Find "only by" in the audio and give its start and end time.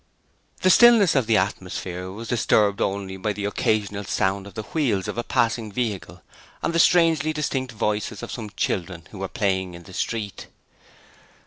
2.81-3.33